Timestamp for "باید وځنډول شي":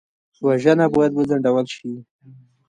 0.95-1.91